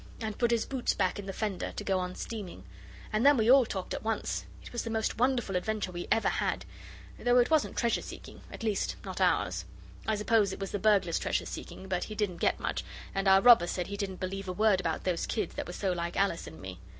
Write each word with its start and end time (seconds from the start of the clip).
and 0.19 0.39
put 0.39 0.49
his 0.49 0.65
boots 0.65 0.95
back 0.95 1.19
in 1.19 1.27
the 1.27 1.31
fender 1.31 1.73
to 1.73 1.83
go 1.83 1.99
on 1.99 2.15
steaming, 2.15 2.63
and 3.13 3.23
then 3.23 3.37
we 3.37 3.51
all 3.51 3.67
talked 3.67 3.93
at 3.93 4.01
once. 4.03 4.47
It 4.63 4.73
was 4.73 4.83
the 4.83 4.89
most 4.89 5.19
wonderful 5.19 5.55
adventure 5.55 5.91
we 5.91 6.07
ever 6.11 6.27
had, 6.27 6.65
though 7.19 7.37
it 7.37 7.51
wasn't 7.51 7.77
treasure 7.77 8.01
seeking 8.01 8.41
at 8.51 8.63
least 8.63 8.95
not 9.05 9.21
ours. 9.21 9.63
I 10.07 10.15
suppose 10.15 10.51
it 10.51 10.59
was 10.59 10.71
the 10.71 10.79
burglar's 10.79 11.19
treasure 11.19 11.45
seeking, 11.45 11.87
but 11.87 12.05
he 12.05 12.15
didn't 12.15 12.37
get 12.37 12.59
much 12.59 12.83
and 13.13 13.27
our 13.27 13.41
robber 13.41 13.67
said 13.67 13.85
he 13.85 13.95
didn't 13.97 14.19
believe 14.19 14.47
a 14.49 14.53
word 14.53 14.79
about 14.79 15.03
those 15.03 15.27
kids 15.27 15.53
that 15.53 15.67
were 15.67 15.71
so 15.71 15.91
like 15.91 16.17
Alice 16.17 16.47
and 16.47 16.59
me. 16.59 16.79